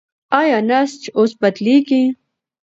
[0.39, 2.03] ایا نسج اوس بدلېږي؟